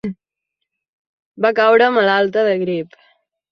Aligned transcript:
Va 1.47 1.53
caure 1.61 1.91
malalta 1.99 2.47
de 2.51 2.59
grip. 2.65 3.01